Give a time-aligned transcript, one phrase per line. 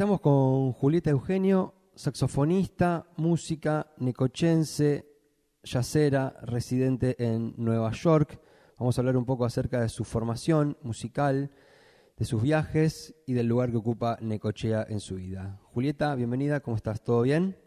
[0.00, 5.04] Estamos con Julieta Eugenio, saxofonista, música, necochense,
[5.62, 8.40] yacera, residente en Nueva York.
[8.78, 11.50] Vamos a hablar un poco acerca de su formación musical,
[12.16, 15.60] de sus viajes y del lugar que ocupa Necochea en su vida.
[15.64, 17.04] Julieta, bienvenida, ¿cómo estás?
[17.04, 17.58] ¿Todo bien?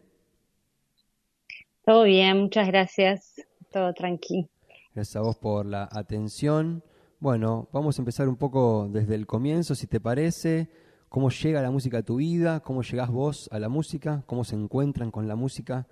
[1.84, 3.40] Todo bien, muchas gracias.
[3.70, 4.48] Todo tranquilo.
[4.92, 6.82] Gracias a vos por la atención.
[7.20, 10.68] Bueno, vamos a empezar un poco desde el comienzo, si te parece
[11.14, 14.56] cómo llega la música a tu vida, cómo llegás vos a la música, cómo se
[14.56, 15.86] encuentran con la música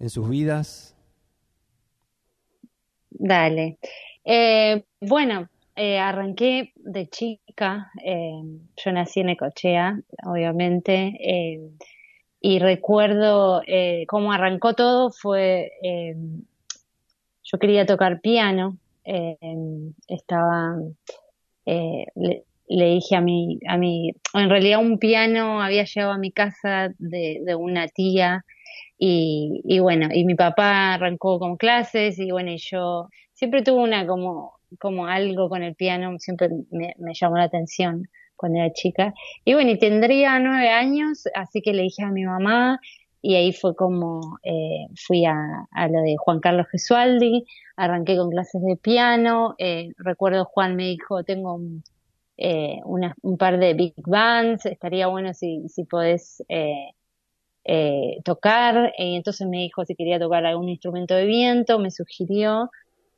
[0.00, 0.96] en sus vidas.
[3.10, 3.76] Dale.
[4.24, 8.40] Eh, bueno, eh, arranqué de chica, eh,
[8.82, 11.12] yo nací en Ecochea, obviamente,
[12.40, 13.60] y recuerdo
[14.08, 15.72] cómo arrancó todo, fue,
[17.42, 18.78] yo quería tocar piano,
[20.08, 20.78] estaba,
[22.68, 27.40] dije a mi, a mi, en realidad un piano había llegado a mi casa de,
[27.44, 28.44] de una tía
[28.98, 33.82] y, y, bueno, y mi papá arrancó con clases y bueno, y yo siempre tuve
[33.82, 38.72] una como, como algo con el piano, siempre me, me llamó la atención cuando era
[38.72, 39.14] chica.
[39.44, 42.80] Y bueno, y tendría nueve años, así que le dije a mi mamá
[43.20, 48.30] y ahí fue como eh, fui a, a, lo de Juan Carlos Gesualdi, arranqué con
[48.30, 51.82] clases de piano, eh, recuerdo Juan me dijo, tengo un,
[52.36, 56.90] eh, un par de big bands, estaría bueno si, si podés eh,
[57.64, 58.92] eh, tocar.
[58.98, 62.70] Y entonces me dijo si quería tocar algún instrumento de viento, me sugirió.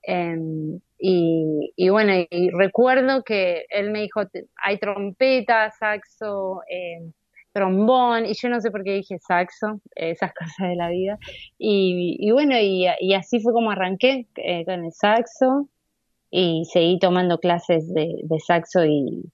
[0.03, 4.23] Em, y, y, bueno, y recuerdo que él me dijo,
[4.63, 7.13] hay trompeta, saxo, em,
[7.53, 11.19] trombón, y yo no sé por qué dije saxo, esas cosas de la vida.
[11.59, 14.27] Y, bueno, y, y, así fue como arranqué
[14.67, 15.69] con el saxo
[16.39, 19.25] y seguí tomando clases de, saxo y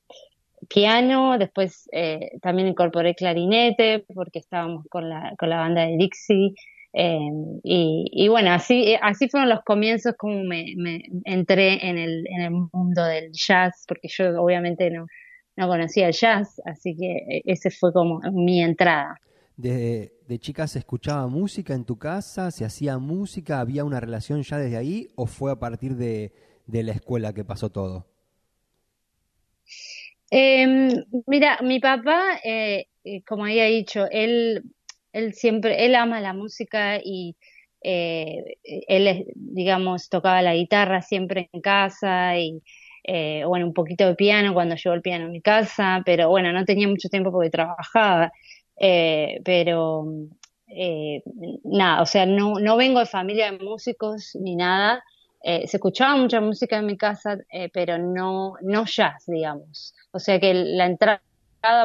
[0.69, 6.55] piano, después eh, también incorporé clarinete porque estábamos con la, con la banda de Dixie.
[6.93, 12.51] Em, y, bueno, así, así fueron los comienzos como me, entré en el, en el
[12.73, 15.07] mundo del jazz, porque yo obviamente no,
[15.57, 19.19] no conocía el jazz, así que eh, ese fue como mi entrada.
[19.57, 22.53] ¿De, de chica se escuchaba música en tu casa?
[22.53, 23.59] ¿Se hacía música?
[23.59, 25.09] ¿Había una relación ya desde ahí?
[25.17, 26.33] ¿O fue a partir de,
[26.73, 28.07] de la escuela que pasó todo?
[30.31, 34.63] Em, mira, mi papá, eh, eh, como había dicho, él,
[35.13, 37.37] él siempre, él ama la música y
[37.83, 38.57] eh,
[38.89, 42.63] él, digamos, tocaba la guitarra siempre en casa y,
[43.47, 46.65] bueno, un poquito de piano cuando llevó el piano en mi casa, pero bueno, no
[46.65, 48.33] tenía mucho tiempo porque trabajaba,
[49.45, 50.07] pero
[51.65, 55.03] nada, o sea, no, no vengo de familia de músicos ni nada,
[55.43, 59.95] eh, se escuchaba mucha música en mi casa, eh, pero no, no jazz, digamos.
[60.13, 61.21] O sea que la entrada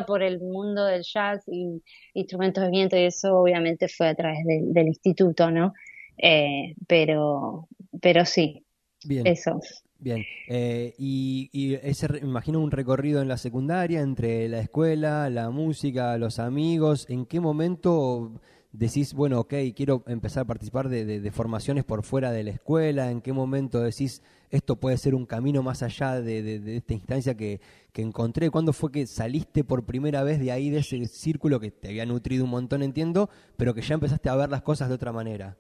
[0.06, 1.82] por el mundo del jazz y
[2.14, 5.74] instrumentos de viento y eso obviamente fue a través del instituto, ¿no?
[6.18, 7.68] Eh, pero,
[8.02, 8.64] pero sí,
[9.06, 9.26] Bien.
[9.26, 9.60] eso.
[10.00, 16.16] Bien, y, y, ese, imagino un recorrido en la secundaria entre la escuela, la música,
[16.20, 18.40] los amigos, ¿en qué momento
[18.72, 23.12] decís, bueno, ok, quiero empezar a participar de, formaciones por fuera de la escuela?
[23.12, 27.62] ¿En qué momento decís, esto puede ser un camino más allá de, esta instancia que,
[27.92, 28.50] que, encontré?
[28.50, 32.06] ¿Cuándo fue que saliste por primera vez de ahí, de ese círculo que te había
[32.06, 35.58] nutrido un montón, entiendo, pero que ya empezaste a ver las cosas de otra manera?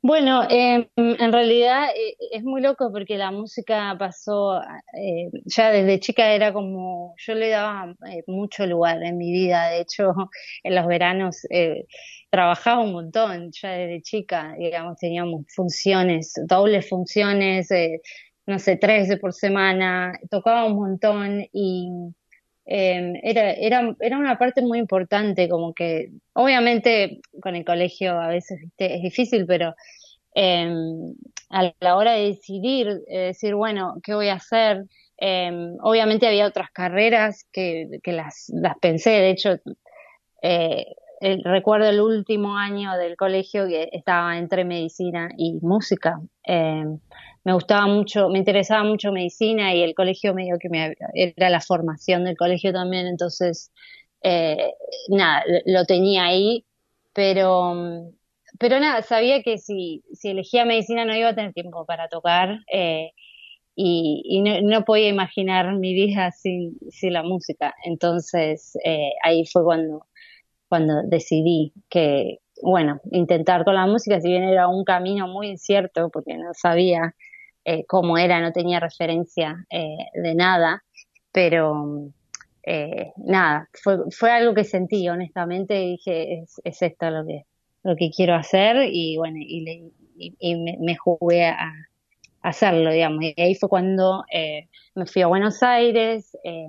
[0.00, 4.60] Bueno, eh, en realidad eh, es muy loco porque la música pasó,
[4.94, 9.70] eh, ya desde chica era como, yo le daba eh, mucho lugar en mi vida,
[9.70, 10.12] de hecho
[10.62, 11.40] en los veranos
[12.30, 17.68] trabajaba un montón, ya desde chica, digamos, teníamos funciones, dobles funciones,
[18.46, 21.88] no sé, tres por semana, tocaba un montón y
[22.70, 28.28] eh, era, era, era una parte muy importante, como que obviamente con el colegio a
[28.28, 29.74] veces es difícil, pero
[30.34, 30.70] eh,
[31.48, 34.84] a la hora de decidir, decir, bueno, ¿qué voy a hacer?
[35.16, 39.56] Em, obviamente había otras carreras que, que las, las pensé, de hecho,
[40.42, 40.94] eh,
[41.44, 46.20] recuerdo el último año del colegio que estaba entre medicina y música.
[47.48, 51.62] Me gustaba mucho, me interesaba mucho medicina y el colegio medio que me, era la
[51.62, 53.72] formación del colegio también, entonces,
[54.22, 54.74] eh,
[55.08, 56.66] nada, lo tenía ahí,
[57.14, 58.12] pero,
[58.58, 62.58] pero nada, sabía que si, si elegía medicina no iba a tener tiempo para tocar
[62.70, 63.12] eh,
[63.74, 67.74] y, no, podía imaginar mi vida sin, sin la música.
[67.82, 70.06] Entonces, eh, ahí fue cuando,
[70.68, 76.10] cuando decidí que, bueno, intentar con la música, si bien era un camino muy incierto,
[76.10, 77.14] porque no sabía
[77.68, 80.82] eh, cómo era, no tenía referencia eh, de nada,
[81.30, 82.08] pero
[82.62, 87.44] eh, nada, fue, fue algo que sentí honestamente y dije, es, es esto lo que,
[87.82, 91.70] lo que quiero hacer y bueno, y, y, me, jugué a,
[92.40, 93.22] hacerlo, digamos.
[93.22, 96.68] Y ahí fue cuando eh, me fui a Buenos Aires, eh,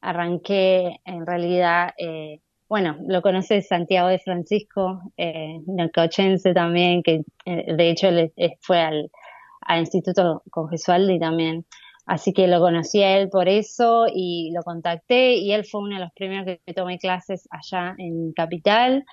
[0.00, 5.60] arranqué en realidad, eh, bueno, lo conoce Santiago de Francisco, eh,
[6.52, 9.10] también, que de hecho le, fue al,
[9.66, 11.66] al Instituto Congesualdi también.
[12.06, 15.94] Así que lo conocí a él por eso y lo contacté y él fue uno
[15.96, 19.04] de los primeros que tomé clases allá en Capital.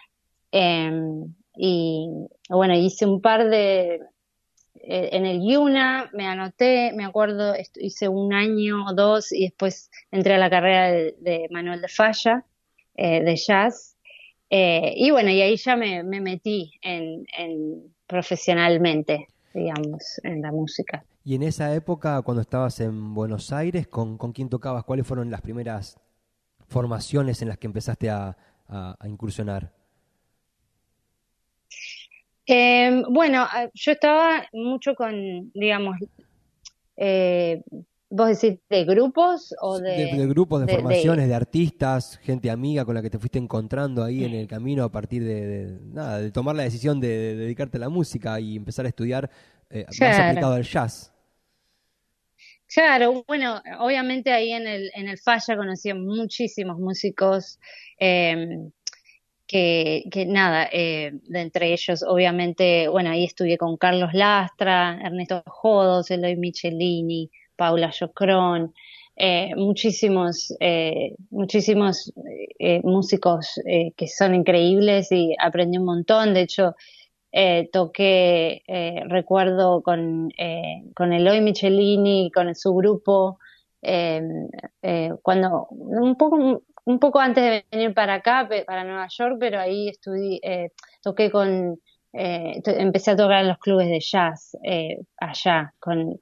[0.51, 2.07] Em, y
[2.50, 4.01] bueno, hice un par de,
[4.83, 9.92] eh, en el Yuna me anoté, me acuerdo, hice un año o dos y después
[10.12, 12.45] entré a la carrera de, Manuel de Falla,
[12.95, 13.97] eh, de jazz.
[14.50, 17.25] Eh, y bueno, y ahí ya me, metí en,
[18.07, 21.03] profesionalmente, digamos, en la música.
[21.24, 24.83] Y en esa época, cuando estabas en Buenos Aires, ¿con, quién tocabas?
[24.83, 26.00] ¿Cuáles fueron las primeras
[26.68, 28.36] formaciones en las que empezaste a
[29.06, 29.71] incursionar?
[32.53, 35.97] Eh, bueno, ah, yo estaba mucho con, digamos,
[36.97, 37.63] eh,
[38.12, 40.13] vos decís, de grupos o de...
[40.13, 41.34] De, grupos, de, formaciones, de...
[41.34, 45.24] artistas, gente amiga con la que te fuiste encontrando ahí en el camino a partir
[45.24, 49.30] de, nada, de tomar la decisión de, dedicarte a la música y empezar a estudiar
[49.69, 51.13] eh, más aplicado al jazz.
[52.68, 57.60] Claro, bueno, obviamente ahí en el, en el Falla conocí a muchísimos músicos.
[57.98, 58.69] Eh,
[59.52, 66.10] que, nada, eh, de entre ellos, obviamente, bueno, ahí estudié con Carlos Lastra, Ernesto Jodos,
[66.10, 67.30] Eloy Michelini,
[67.62, 68.74] Paula Jocrón,
[69.16, 72.12] eh, muchísimos, eh, muchísimos
[72.58, 73.62] eh, músicos
[73.96, 76.34] que son increíbles y aprendí un montón.
[76.34, 76.75] De hecho,
[77.72, 78.63] toqué,
[79.08, 80.31] recuerdo, con,
[80.96, 83.38] con Eloy Michelini, con su grupo,
[85.22, 89.90] cuando un poco un poco antes de venir para acá, para Nueva York, pero ahí
[89.90, 90.72] estudié,
[91.04, 91.80] toqué con,
[92.12, 94.57] empecé a tocar en los clubes de jazz
[95.19, 96.18] allá, con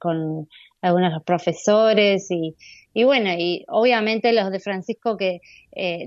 [0.81, 2.55] algunos de los profesores y,
[2.93, 5.41] y bueno, y obviamente los de Francisco, que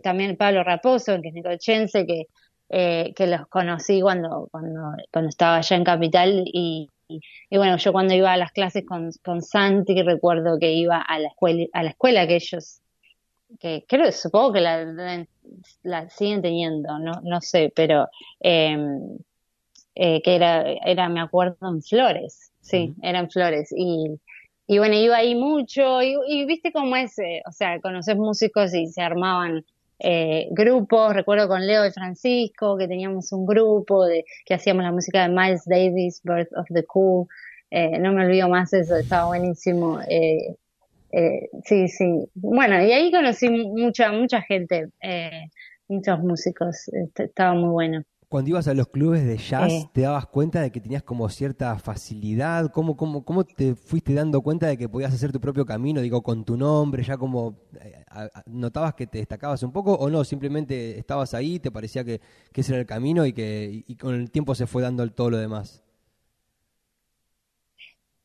[0.02, 2.26] también Pablo Raposo, que es nicochense, que,
[2.68, 8.14] que los conocí cuando, cuando, cuando estaba allá en Capital y, y, bueno, yo cuando
[8.14, 11.90] iba a las clases con, con Santi, recuerdo que iba a la escuela, a la
[11.90, 12.82] escuela que ellos
[13.60, 15.26] que creo, supongo que la,
[15.82, 18.08] la siguen teniendo, no, no sé, pero
[18.40, 19.18] em,
[19.94, 24.18] eh, que era, era, me acuerdo, en Flores, sí, eran Flores, y,
[24.72, 28.86] y bueno, iba ahí mucho, y, viste cómo es, eh, o sea, conoces músicos y
[28.86, 29.64] se armaban
[29.98, 34.92] eh, grupos, recuerdo con Leo y Francisco, que teníamos un grupo de que hacíamos la
[34.92, 37.26] música de Miles Davis, Birth of the Cool,
[38.00, 40.00] no me olvido más eso, estaba buenísimo.
[40.08, 40.56] Eh,
[41.12, 42.24] eh, sí, sí.
[42.34, 45.48] Bueno, y ahí conocí mucha, mucha gente, eh,
[45.88, 48.02] muchos músicos, este, estaba muy bueno.
[48.32, 49.90] Cuando ibas a los clubes de jazz, eh.
[49.92, 52.70] ¿te dabas cuenta de que tenías como cierta facilidad?
[52.72, 56.22] ¿Cómo, cómo, ¿Cómo te fuiste dando cuenta de que podías hacer tu propio camino, digo,
[56.22, 57.58] con tu nombre, ya como
[58.46, 60.24] notabas que te destacabas un poco o no?
[60.24, 62.22] Simplemente estabas ahí, te parecía que,
[62.54, 65.28] que ese era el camino y que y con el tiempo se fue dando todo
[65.28, 65.84] lo demás.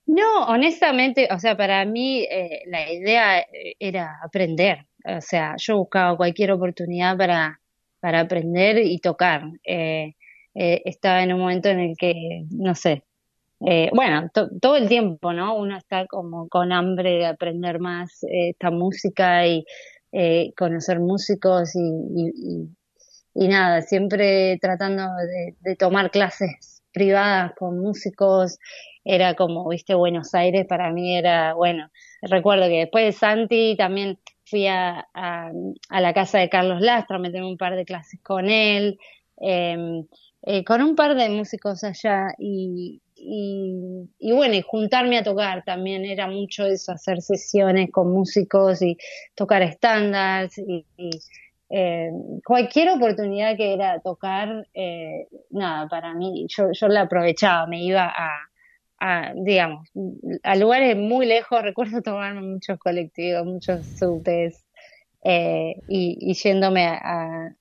[0.05, 4.87] No, honestamente, o sea, para mí eh, la idea eh, era aprender.
[5.03, 7.59] O sea, yo buscaba cualquier oportunidad para,
[7.99, 9.43] para aprender y tocar.
[9.63, 10.13] Eh,
[10.53, 13.03] estaba en un momento en el que, no sé,
[13.93, 14.29] bueno,
[14.61, 15.55] todo el tiempo, ¿no?
[15.55, 19.65] Uno está como con hambre de aprender más esta música y
[20.55, 22.69] conocer músicos y,
[23.35, 28.57] y, nada, siempre tratando de, de tomar clases privadas con músicos
[29.07, 31.89] era como, viste, Buenos Aires para mí era, bueno,
[32.21, 34.19] recuerdo que después de Santi también
[34.49, 35.51] fui a, a,
[36.01, 38.97] la casa de Carlos Lastra, me tengo un par de clases con él,
[39.37, 40.05] em,
[40.43, 46.05] eh, con un par de músicos allá y, y, bueno, y juntarme a tocar también
[46.05, 48.97] era mucho eso, hacer sesiones con músicos y
[49.35, 50.85] tocar estándares y,
[51.69, 52.09] eh,
[52.45, 58.05] cualquier oportunidad que era tocar, eh, nada, para mí, yo, yo la aprovechaba, me iba
[58.05, 58.47] a,
[58.99, 59.89] a, digamos,
[60.43, 61.61] a lugares muy lejos.
[61.61, 64.65] Recuerdo tomarme muchos colectivos, muchos subtes
[65.23, 67.55] eh, y, yéndome a,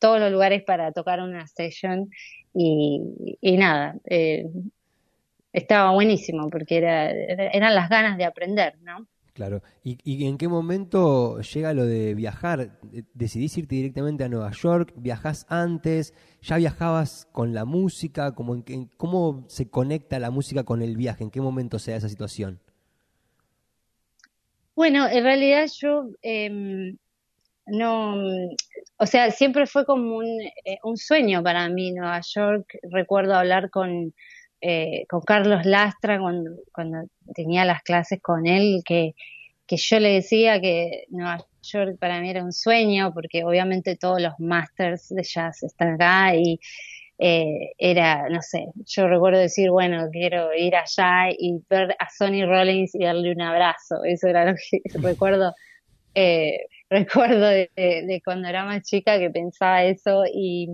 [0.00, 2.10] todos los lugares para tocar una session
[2.54, 3.00] y,
[3.40, 4.46] y nada, eh,
[5.52, 9.06] estaba buenísimo porque era, eran las ganas de aprender, ¿no?
[9.38, 9.62] Claro.
[9.84, 12.80] ¿Y, en qué momento llega lo de viajar?
[13.14, 14.92] ¿Decidís irte directamente a Nueva York?
[14.96, 16.12] ¿Viajás antes?
[16.42, 18.34] ¿Ya viajabas con la música?
[18.34, 21.22] ¿Cómo, en, ¿Cómo se conecta la música con el viaje?
[21.22, 22.58] ¿En qué momento se da esa situación?
[24.74, 26.96] Bueno, en realidad yo, em,
[27.66, 28.16] no,
[28.96, 32.76] o sea, siempre fue como un, eh, un sueño para mí Nueva York.
[32.90, 34.12] Recuerdo hablar con,
[34.60, 39.14] eh, con Carlos Lastra cuando, cuando tenía las clases con él, que,
[39.66, 44.20] que yo le decía que Nueva York para mí era un sueño, porque obviamente todos
[44.20, 46.58] los masters de jazz están acá y
[47.20, 52.44] eh, era, no sé, yo recuerdo decir, bueno, quiero ir allá y ver a Sonny
[52.44, 54.04] Rollins y darle un abrazo.
[54.04, 55.52] Eso era lo que recuerdo.
[56.14, 60.70] Eh, recuerdo de, cuando era más chica que pensaba eso y,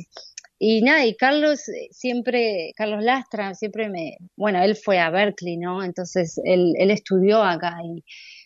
[0.67, 5.83] y nada, y Carlos siempre, Carlos Lastra siempre me, bueno, él fue a Berkeley, ¿no?
[5.83, 8.05] Entonces él, él estudió acá y,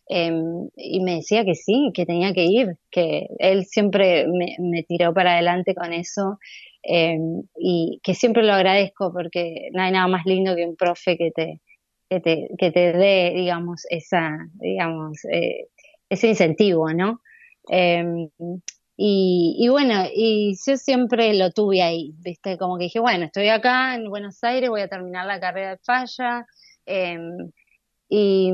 [0.09, 5.13] em, y me decía que sí, que tenía que ir, que él siempre me, tiró
[5.15, 6.39] para adelante con eso
[6.83, 11.19] Em, y que siempre lo agradezco porque no hay nada más lindo que un profe
[11.19, 11.61] que te,
[12.09, 15.69] que te, que te dé, digamos, esa, digamos, eh,
[16.09, 17.21] ese incentivo, ¿no?
[19.00, 22.59] Y, y, bueno, y yo siempre lo tuve ahí, ¿viste?
[22.59, 25.78] Como que dije, bueno, estoy acá en Buenos Aires, voy a terminar la carrera de
[25.78, 26.47] falla.
[28.09, 28.50] Y,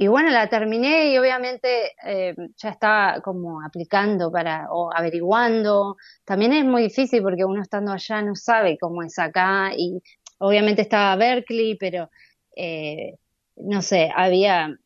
[0.00, 5.96] y bueno, la terminé y obviamente eh, ya estaba como aplicando para o averiguando.
[6.24, 10.00] También es muy difícil porque uno estando allá no sabe cómo es acá y
[10.38, 12.10] obviamente estaba Berkeley, pero
[12.54, 13.16] eh,
[13.56, 14.78] no sé, había,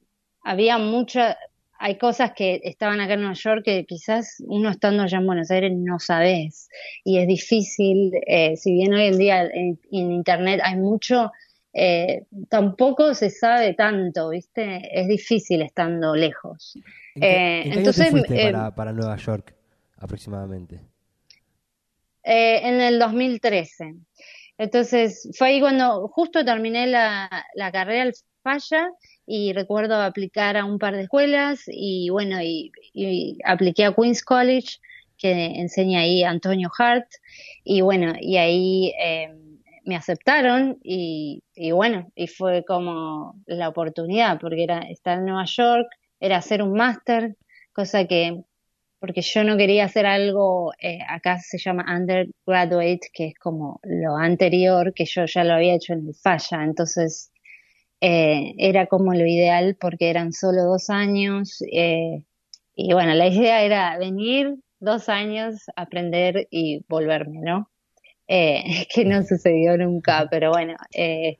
[0.42, 1.36] había mucha,
[1.82, 5.50] hay cosas que estaban acá en Nueva York que quizás uno estando allá en Buenos
[5.50, 6.68] Aires no sabes
[7.04, 11.30] y es difícil, eh, si bien hoy en día en Internet hay mucho
[11.74, 14.88] eh, tampoco se sabe tanto, ¿viste?
[14.92, 16.78] Es difícil estando lejos.
[17.14, 19.54] Eh, entonces, fuiste eh, para, Nueva York
[19.98, 20.80] aproximadamente?
[22.24, 23.96] en el 2013.
[24.56, 27.28] Entonces, fue ahí cuando justo terminé la,
[27.72, 28.12] carrera al
[28.42, 28.88] falla
[29.26, 32.72] y recuerdo aplicar a un par de escuelas y bueno, y,
[33.44, 34.78] apliqué a Queens College,
[35.16, 37.06] que enseña ahí Antonio Hart,
[37.64, 38.92] y bueno, y ahí
[39.84, 45.88] me aceptaron y, bueno, y fue como la oportunidad, porque era estar en Nueva York,
[46.20, 47.36] era hacer un máster,
[47.72, 48.42] cosa que,
[49.00, 54.16] porque yo no quería hacer algo, eh, acá se llama undergraduate, que es como lo
[54.16, 57.31] anterior, que yo ya lo había hecho en el falla, entonces
[58.02, 62.22] eh, era como lo ideal porque eran solo dos años, eh,
[62.74, 67.70] y bueno, la idea era venir dos años, aprender y volverme, ¿no?
[68.32, 68.62] eh,
[68.94, 71.36] que no sucedió nunca, pero bueno, eh,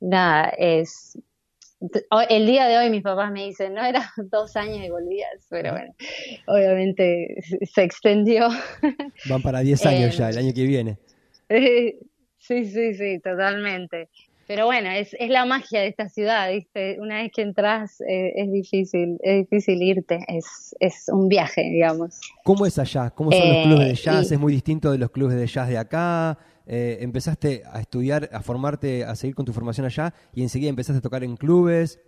[0.00, 1.18] nada, es...
[2.28, 5.70] El día de hoy mis papás me dicen, no, era dos años y volvías, pero
[5.70, 5.94] bueno,
[6.48, 7.36] obviamente
[7.72, 8.48] se extendió.
[9.26, 10.98] Van para diez años ya, el año que viene.
[11.48, 14.08] Sí, sí, sí, totalmente.
[14.48, 16.96] Pero bueno, es, es la magia de esta ciudad, ¿viste?
[17.00, 22.18] Una vez que entras eh, es difícil, es difícil irte, es, es un viaje, digamos.
[22.44, 23.10] ¿Cómo es allá?
[23.10, 24.32] ¿Cómo son los clubes de eh, jazz?
[24.32, 26.38] ¿Es muy distinto de los clubes de jazz de acá?
[26.66, 31.00] Eh, empezaste a estudiar, a formarte, a seguir con tu formación allá y enseguida empezaste
[31.00, 32.00] a tocar en clubes.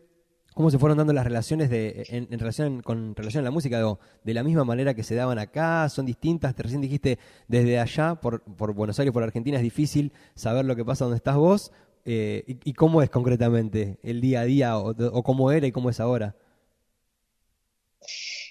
[0.55, 3.81] ¿Cómo se fueron dando las relaciones de, en, relación con relación a la música?
[4.25, 5.89] ¿De la misma manera que se daban acá?
[5.91, 6.55] ¿Son distintas?
[6.55, 7.19] Te recién dijiste
[7.49, 11.19] desde allá, por, por Buenos Aires, por Argentina, es difícil saber lo que pasa donde
[11.19, 11.71] estás vos.
[12.05, 16.01] Eh, y, cómo es concretamente el día a día o, cómo era y cómo es
[16.01, 16.35] ahora.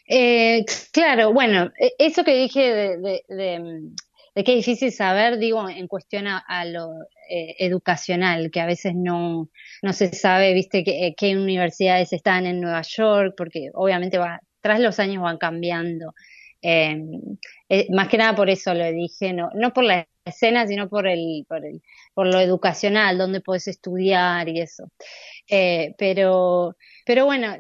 [0.07, 5.87] Eh, claro, bueno, e, eso que dije de, de, que es difícil saber, digo, en
[5.87, 6.91] cuestión a, lo
[7.29, 9.49] eh, educacional, que a veces no,
[9.81, 10.83] no se sabe, viste,
[11.17, 16.13] qué universidades están en Nueva York, porque obviamente va, tras los años van cambiando.
[17.89, 21.45] más que nada por eso lo dije, no, no por la escena, sino por el,
[21.47, 21.81] por el,
[22.13, 24.89] por lo educacional, donde puedes estudiar y eso.
[25.49, 27.55] Eh, pero, pero bueno,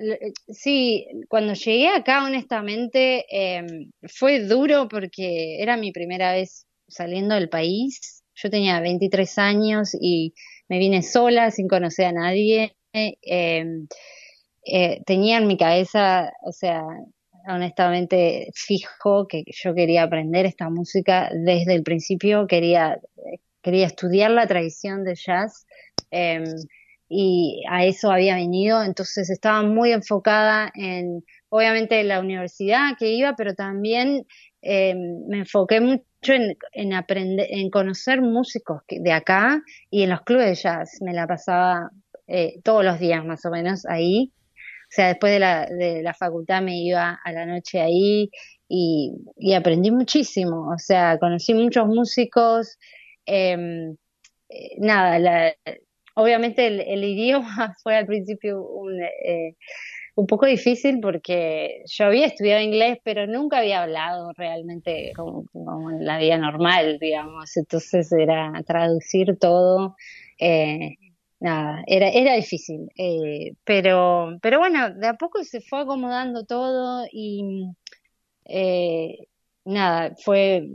[0.47, 7.49] sí, cuando llegué acá, honestamente, em, fue duro porque era mi primera vez saliendo del
[7.49, 8.23] país.
[8.35, 10.33] Yo tenía 23 años y
[10.67, 12.75] me vine sola, sin conocer a nadie.
[12.93, 13.87] Em,
[14.65, 16.83] eh, tenía en mi cabeza, o sea,
[17.49, 22.99] honestamente fijo que yo quería aprender esta música desde el principio, quería,
[23.61, 25.65] quería estudiar la tradición de jazz
[26.11, 26.43] em,
[27.09, 33.33] y a eso había venido, entonces estaba muy enfocada en, obviamente, la universidad que iba,
[33.35, 34.27] pero también
[34.61, 36.33] em, me enfoqué mucho
[36.73, 41.25] en, aprender, en conocer músicos de acá y en los clubes de jazz, me la
[41.25, 41.89] pasaba
[42.27, 44.31] eh, todos los días más o menos ahí
[44.89, 48.31] o sea, después de la, de la facultad me iba a la noche ahí
[48.67, 49.13] y,
[49.55, 50.71] aprendí muchísimo.
[50.73, 52.77] O sea, conocí muchos músicos.
[53.25, 53.95] Em,
[54.49, 55.53] eh, nada,
[56.15, 59.55] obviamente el, idioma fue al principio un, eh,
[60.15, 65.45] un poco difícil porque yo había estudiado inglés, pero nunca había hablado realmente como,
[65.91, 67.55] en la vida normal, digamos.
[67.57, 69.95] Entonces era traducir todo.
[70.39, 70.95] Eh,
[71.39, 72.89] nada, era, era difícil.
[72.97, 77.65] Eh, pero, pero bueno, de a poco se fue acomodando todo y
[78.45, 79.27] eh,
[79.65, 80.69] nada, fue,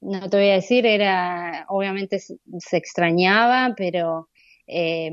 [0.00, 2.36] no te voy a decir, era, obviamente se,
[2.76, 4.28] extrañaba, pero
[4.66, 5.10] eh,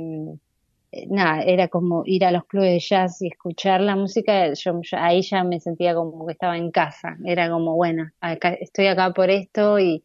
[1.10, 5.22] nada, era como ir a los clubes de jazz y escuchar la música, yo, ahí
[5.22, 8.12] ya me sentía como que estaba en casa, era como, bueno,
[8.60, 10.04] estoy acá por esto y,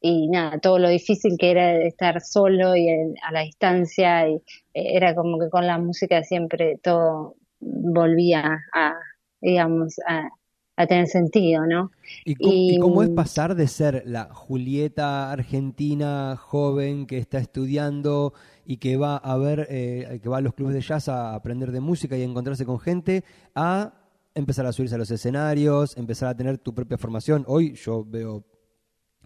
[0.00, 4.34] y nada, todo lo difícil que era estar solo y a la distancia, y
[4.74, 8.94] eh, era como que con la música siempre todo volvía a,
[9.40, 10.28] digamos, a,
[10.76, 11.90] a tener sentido, ¿no?
[12.24, 18.34] ¿Y, cómo es pasar de ser la Julieta argentina joven que está estudiando
[18.66, 21.72] y que va a ver, eh, que va a los clubes de jazz a aprender
[21.72, 23.24] de música y a encontrarse con gente,
[23.54, 23.94] a
[24.34, 27.44] empezar a subirse a los escenarios, empezar a tener tu propia formación?
[27.46, 28.44] Hoy yo veo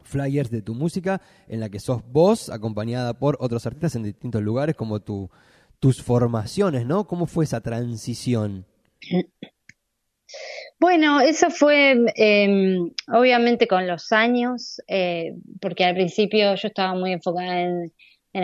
[0.03, 4.43] flyers de tu música en la que sos vos acompañada por otros artistas en distintos
[4.43, 5.31] lugares como tu,
[5.81, 7.07] tus formaciones, ¿no?
[7.07, 8.67] ¿Cómo fue esa transición?
[10.79, 17.13] Bueno, eso fue em, obviamente con los años, eh, porque al principio yo estaba muy
[17.13, 17.93] enfocada en,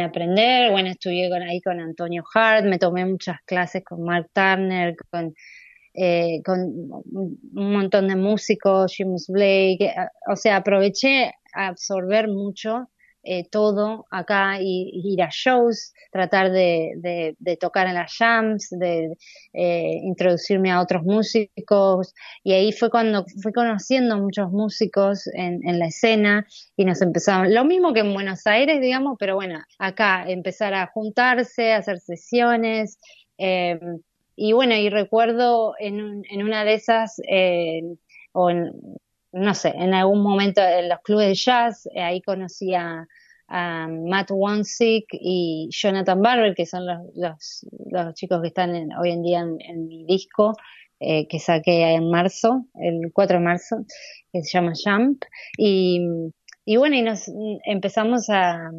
[0.00, 4.96] aprender, bueno, estudié con, ahí con Antonio Hart, me tomé muchas clases con Mark Turner,
[5.10, 5.32] con,
[5.94, 9.94] eh, con un montón de músicos, James Blake, eh,
[10.28, 12.88] o sea, aproveché absorber mucho
[13.28, 19.16] eh, todo acá y, ir a shows, tratar de, tocar en las jams, de
[19.52, 25.86] eh, introducirme a otros músicos y ahí fue cuando fui conociendo muchos músicos en, la
[25.86, 26.46] escena
[26.76, 30.86] y nos empezamos, lo mismo que en Buenos Aires, digamos, pero bueno, acá empezar a
[30.86, 32.96] juntarse, a hacer sesiones.
[33.38, 33.80] Eh,
[34.36, 37.20] y bueno, y recuerdo en, en una de esas,
[38.32, 38.70] o en,
[39.32, 43.06] no sé, en algún momento en los clubes de jazz, eh, ahí conocí a,
[43.48, 49.38] Matt Wansick y Jonathan Barber, que son los, los, chicos que están hoy en día
[49.38, 50.54] en, mi disco,
[50.98, 53.76] eh, que saqué en marzo, el 4 de marzo,
[54.32, 55.22] que se llama Jump.
[55.56, 56.00] Y,
[56.68, 57.30] y bueno, y nos
[57.64, 58.72] empezamos a,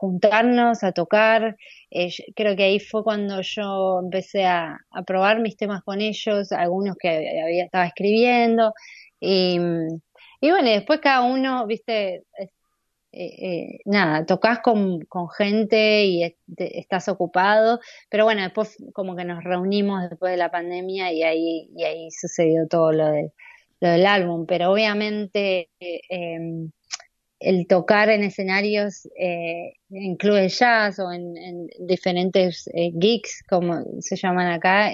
[0.00, 1.56] juntarnos, a tocar.
[1.90, 6.96] Eh, creo que ahí fue cuando yo empecé a, probar mis temas con ellos, algunos
[6.96, 8.72] que había, estaba escribiendo.
[9.20, 9.58] Y,
[10.40, 12.50] y bueno, después cada uno, viste, eh,
[13.12, 19.44] eh, nada, tocas con, con gente y estás ocupado, pero bueno, después como que nos
[19.44, 23.12] reunimos después de la pandemia y ahí, y ahí sucedió todo lo,
[23.80, 26.70] lo del álbum, pero obviamente em,
[27.38, 32.68] el tocar en escenarios, eh, en clubes jazz o en, en diferentes
[33.00, 34.90] gigs, como se llaman acá,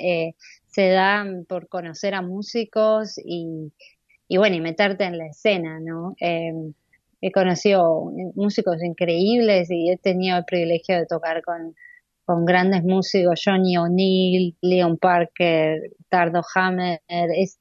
[0.66, 3.72] se da por conocer a músicos y,
[4.28, 6.14] y bueno, y meterte en la escena, ¿no?
[6.18, 6.72] Em,
[7.20, 11.74] he conocido músicos increíbles y he tenido el privilegio de tocar con,
[12.24, 17.58] con grandes músicos, Johnny O'Neill, Leon Parker, Tardo Hammer, es,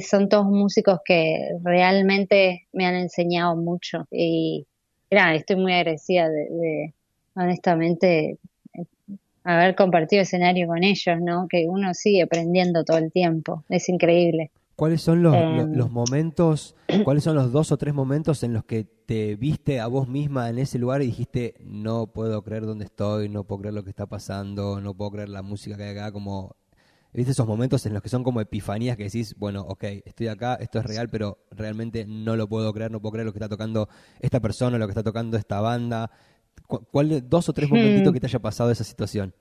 [0.00, 4.66] son todos músicos que realmente me han enseñado mucho y
[5.10, 6.94] mira, estoy muy agradecida de, de,
[7.34, 8.38] honestamente
[9.44, 11.48] haber compartido escenario con ellos, ¿no?
[11.48, 14.50] Que uno sigue aprendiendo todo el tiempo, es increíble.
[14.76, 15.34] ¿Cuáles son los,
[15.76, 15.92] los, em.
[15.92, 20.08] momentos, cuáles son los dos o tres momentos en los que te viste a vos
[20.08, 23.84] misma en ese lugar y dijiste, no puedo creer dónde estoy, no puedo creer lo
[23.84, 26.56] que está pasando, no puedo creer la música que hay acá, como,
[27.12, 30.54] viste esos momentos en los que son como epifanías que decís, bueno, ok, estoy acá,
[30.54, 33.48] esto es real, pero realmente no lo puedo creer, no puedo creer lo que está
[33.48, 33.88] tocando
[34.20, 36.10] esta persona, lo que está tocando esta banda.
[36.66, 38.14] ¿Cuál, dos o tres momentitos hmm.
[38.14, 39.34] que te haya pasado esa situación?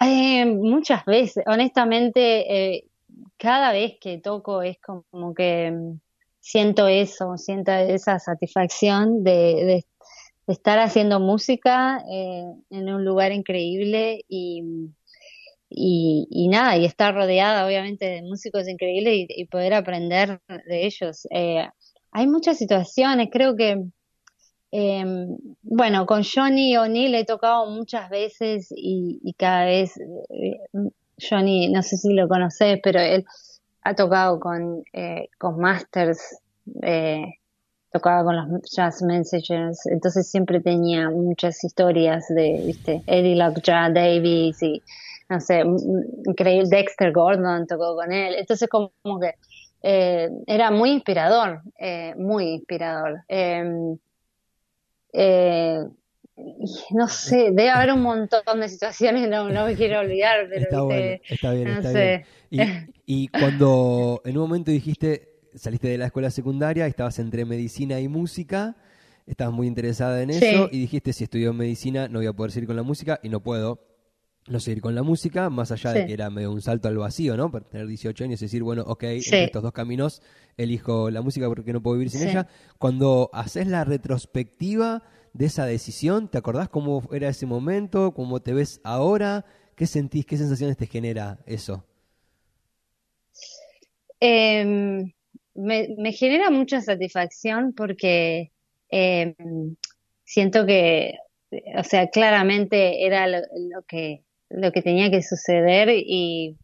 [0.00, 2.88] Eh, muchas veces, honestamente, eh,
[3.36, 6.00] cada vez que toco es como que mm,
[6.40, 9.84] siento eso, siento esa satisfacción de,
[10.46, 14.62] estar haciendo música eh, en un lugar increíble y,
[15.68, 21.26] y, nada, y estar rodeada obviamente de músicos increíbles y, poder aprender de ellos.
[22.12, 23.84] hay muchas situaciones, creo que
[24.76, 25.04] eh,
[25.62, 29.96] bueno, con Johnny O'Neill he tocado muchas veces y, cada vez,
[30.30, 30.58] eh,
[31.16, 33.24] Johnny, no sé si lo conoces, pero él
[33.82, 36.40] ha tocado con, eh, con Masters,
[36.82, 37.24] eh,
[37.94, 44.60] tocaba con los Jazz Messengers, entonces siempre tenía muchas historias de, viste, Eddie Lockjaw Davis
[44.64, 44.82] y,
[45.28, 45.62] no sé,
[46.26, 49.34] increíble, Dexter Gordon tocó con él, entonces como, que
[49.82, 51.62] eh, era muy inspirador,
[52.16, 53.22] muy inspirador.
[53.28, 53.96] Em,
[55.12, 55.84] eh,
[56.90, 60.82] no sé, debe haber un montón de situaciones, no, no me quiero olvidar, pero está,
[60.82, 62.26] bueno, está bien, no está sé.
[62.50, 62.92] bien.
[63.06, 68.00] Y, y cuando en un momento dijiste, saliste de la escuela secundaria, estabas entre medicina
[68.00, 68.76] y música,
[69.26, 72.66] estabas muy interesada en eso y dijiste, si estudio medicina no voy a poder seguir
[72.66, 73.80] con la música y no puedo
[74.46, 77.36] no seguir con la música, más allá de que era medio un salto al vacío,
[77.36, 77.50] ¿no?
[77.50, 80.20] Para tener 18 años y decir, bueno, ok, entre estos dos caminos
[80.56, 82.46] elijo la música porque no puedo vivir sin ella.
[82.78, 88.12] Cuando haces la retrospectiva de esa decisión, ¿te acordás cómo era ese momento?
[88.12, 89.46] ¿Cómo te ves ahora?
[89.76, 90.26] ¿Qué sentís?
[90.26, 91.84] ¿Qué sensaciones te genera eso?
[94.20, 95.10] Em,
[95.54, 98.50] me, genera mucha satisfacción porque
[98.90, 99.76] em,
[100.24, 101.14] siento que,
[101.76, 106.56] o sea, claramente era lo, que lo que tenía que suceder y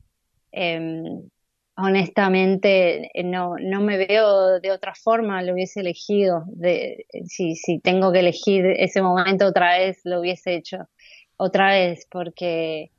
[0.53, 1.29] em,
[1.77, 6.45] honestamente no, no me veo de otra forma, lo hubiese elegido.
[6.49, 10.89] De, si, si tengo que elegir ese momento otra vez, lo hubiese hecho
[11.37, 12.91] otra vez porque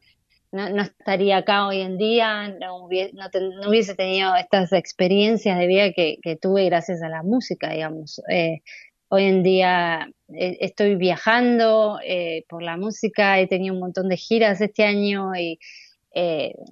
[0.51, 5.67] no, no estaría acá hoy en día, no hubiese, no, hubiese tenido estas experiencias de
[5.67, 8.21] vida que, tuve gracias a la música, digamos.
[8.29, 8.61] Eh,
[9.07, 14.17] hoy en día eh, estoy viajando eh, por la música, he tenido un montón de
[14.17, 15.59] giras este año y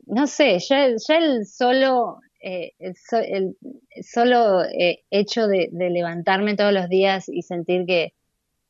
[0.06, 1.00] no sé, ya, el
[1.46, 3.56] solo, el,
[4.04, 4.64] solo
[5.10, 8.14] hecho de, de, levantarme todos los días y sentir que,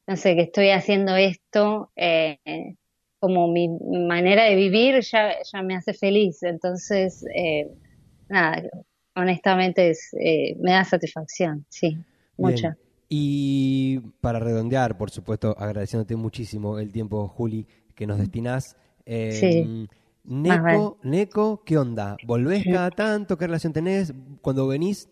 [0.05, 1.91] no sé, que estoy haciendo esto,
[3.19, 6.43] como mi manera de vivir ya, ya me hace feliz.
[6.43, 7.69] Entonces, eh,
[8.29, 8.63] nada,
[9.15, 11.97] honestamente es, eh, me da satisfacción, sí,
[12.37, 12.77] mucha.
[13.09, 18.77] Y para redondear, por supuesto, agradeciéndote muchísimo el tiempo, Juli, que nos destinás.
[19.05, 19.89] Eh, sí.
[20.23, 22.15] Neco, Neco, ¿qué onda?
[22.27, 23.35] ¿Volvés cada tanto?
[23.35, 24.13] ¿Qué relación tenés?
[24.41, 25.09] Cuando venís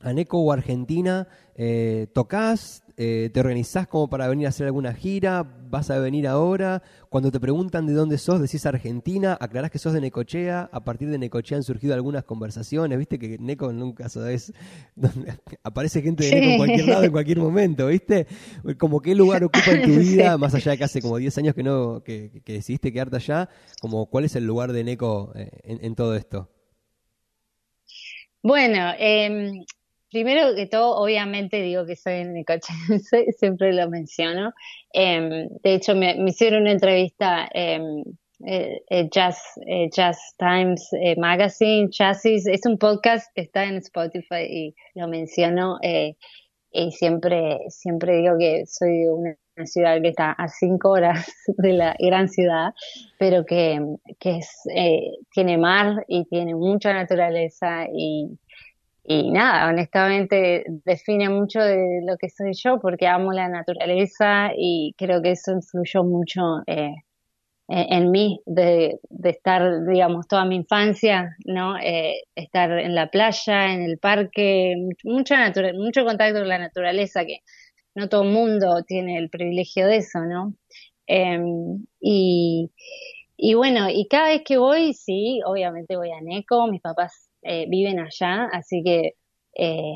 [0.00, 2.82] a Neco o Argentina, eh, ¿tocás?
[2.98, 5.42] Eh, ¿Te organizás como para venir a hacer alguna gira?
[5.68, 6.82] ¿Vas a venir ahora?
[7.10, 11.10] Cuando te preguntan de dónde sos, decís Argentina, aclarás que sos de Necochea, a partir
[11.10, 14.54] de Necochea han surgido algunas conversaciones, viste que Neco nunca sabes,
[15.62, 18.26] aparece gente de Neco en cualquier lado, en cualquier momento, viste,
[18.78, 21.54] como qué lugar ocupa en tu vida, más allá de que hace como 10 años
[21.54, 25.50] que no, que, que decidiste quedarte allá, como cuál es el lugar de Neco eh,
[25.64, 26.48] en, todo esto.
[28.42, 29.66] Bueno, eh,
[30.10, 32.76] Primero que todo, obviamente digo que soy necochea,
[33.38, 34.52] siempre lo menciono.
[34.92, 38.04] Em, de hecho, me, hicieron una entrevista en
[38.44, 39.88] eh, eh, Jazz, eh,
[40.38, 45.78] Times Magazine, Chassis, es un podcast que está en Spotify y lo menciono.
[45.82, 51.96] y siempre, siempre digo que soy una, ciudad que está a cinco horas de la
[51.98, 52.74] gran ciudad,
[53.18, 53.80] pero que,
[54.20, 54.50] que es,
[55.32, 58.38] tiene mar y tiene mucha naturaleza y
[59.08, 64.94] y nada, honestamente define mucho de lo que soy yo porque amo la naturaleza y
[64.98, 66.92] creo que eso influyó mucho eh,
[67.68, 71.76] en mí de, estar, digamos, toda mi infancia, ¿no?
[71.78, 77.40] Eh, estar en la playa, en el parque, mucha mucho contacto con la naturaleza que
[77.94, 80.54] no todo el mundo tiene el privilegio de eso, ¿no?
[81.06, 82.70] Em, y,
[83.36, 87.66] y bueno, y cada vez que voy, sí, obviamente voy a Neco, mis papás eh,
[87.68, 89.14] viven allá, así que
[89.54, 89.94] eh,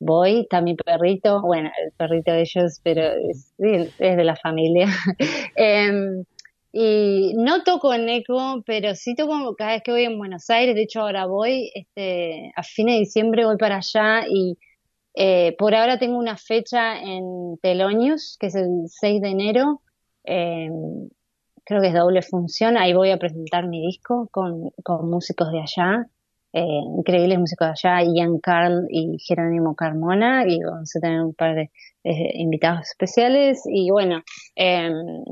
[0.00, 4.86] voy, está mi perrito, bueno, el perrito de ellos, pero es, de la familia.
[5.56, 6.24] Em,
[6.72, 10.74] y no toco en ECO, pero sí toco cada vez que voy en Buenos Aires,
[10.74, 14.56] de hecho ahora voy, este, a fines de diciembre voy para allá y
[15.14, 19.82] eh, por ahora tengo una fecha en Telonius, que es el 6 de enero,
[20.24, 21.08] em,
[21.64, 25.60] creo que es doble función, ahí voy a presentar mi disco con, con músicos de
[25.60, 26.06] allá
[26.52, 31.54] eh, increíbles músicos allá, Ian Carl y Jerónimo Carmona, y vamos a tener un par
[31.54, 31.70] de,
[32.34, 33.62] invitados especiales.
[33.66, 34.22] Y bueno,
[34.56, 35.24] em,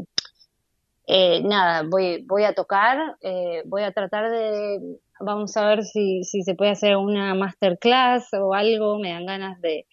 [1.07, 6.23] eh, nada, voy, voy a tocar, eh, voy a tratar de, vamos a ver si,
[6.25, 9.87] si se puede hacer una masterclass o algo, me dan ganas de,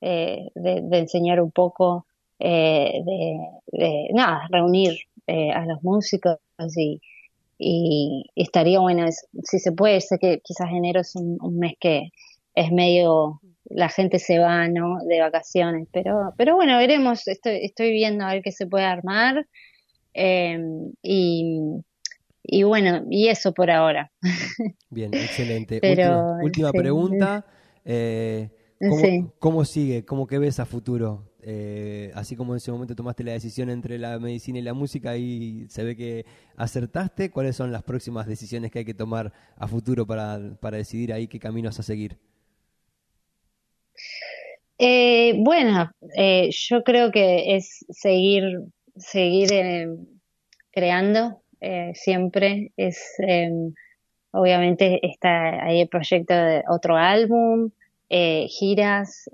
[0.00, 2.06] de, de, enseñar un poco,
[2.38, 3.02] de,
[3.66, 6.38] de, nada, reunir a los músicos
[6.76, 7.00] y
[7.58, 9.06] y, estaría bueno
[9.44, 12.10] si se puede, sé que quizás enero es un, mes que
[12.54, 14.98] es medio la gente se va, ¿no?
[15.08, 19.46] De vacaciones, pero, pero bueno, veremos, estoy, estoy viendo a ver qué se puede armar
[20.12, 20.58] eh,
[21.02, 21.60] y,
[22.42, 24.12] y bueno, y eso por ahora.
[24.90, 25.80] Bien, excelente.
[26.42, 27.46] última, pregunta,
[27.84, 28.50] eh,
[29.38, 30.04] ¿cómo, sigue?
[30.04, 31.32] ¿Cómo que ves a futuro?
[31.46, 35.14] Eh, así como en ese momento tomaste la decisión entre la medicina y la música
[35.18, 36.24] y se ve que
[36.56, 41.28] acertaste, ¿cuáles son las próximas decisiones que hay que tomar a futuro para, decidir ahí
[41.28, 42.16] qué caminos a seguir?
[44.78, 48.60] Eh, bueno, eh, yo creo que es seguir
[48.96, 49.88] seguir eh,
[50.72, 51.42] creando
[51.94, 52.72] siempre.
[52.76, 53.16] Es
[54.30, 57.70] obviamente está ahí el proyecto de otro álbum,
[58.48, 59.28] giras,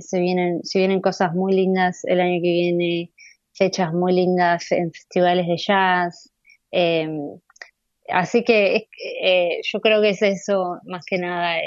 [0.00, 3.12] se vienen, se vienen cosas muy lindas el año que viene,
[3.52, 6.32] fechas muy lindas en festivales de jazz.
[8.08, 8.88] así que
[9.62, 11.58] yo creo que es eso más que nada.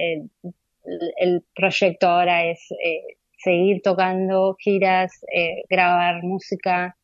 [1.19, 2.60] el proyecto ahora es
[3.38, 6.97] seguir tocando giras, eh, grabar música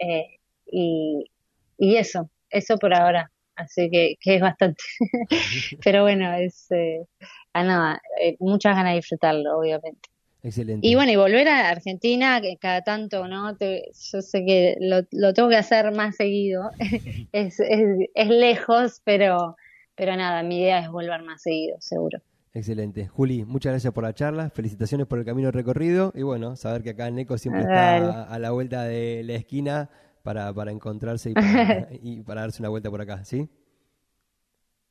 [0.00, 1.30] eh, y,
[1.78, 3.30] eso, eso por ahora.
[3.56, 4.82] Así que, que es bastante.
[5.84, 7.04] Pero bueno, es eh,
[7.52, 8.00] a nada,
[8.38, 10.08] muchas ganas de disfrutarlo, obviamente.
[10.42, 10.86] Excelente.
[10.86, 13.58] Y bueno, y volver a Argentina, que cada tanto, ¿no?
[13.58, 16.70] yo sé que lo, lo, tengo que hacer más seguido.
[17.32, 19.56] es, es, es lejos, pero,
[19.96, 22.20] pero nada, mi idea es volver más seguido, seguro.
[22.56, 23.06] Excelente.
[23.06, 26.90] Juli, muchas gracias por la charla, felicitaciones por el camino recorrido y bueno, saber que
[26.90, 29.90] acá Neco siempre está a, la vuelta de la esquina
[30.26, 31.32] para, para encontrarse
[32.02, 33.48] y para, darse una vuelta por acá, ¿sí?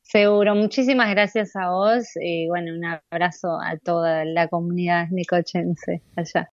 [0.01, 6.43] Seguro, muchísimas gracias a vos y bueno, un abrazo a toda la comunidad necochense allá.